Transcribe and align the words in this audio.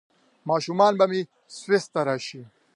ماشومان 0.49 0.93
به 0.99 1.05
مې 1.11 1.21
سویس 1.57 1.85
ته 1.93 2.01
راشي؟ 2.07 2.41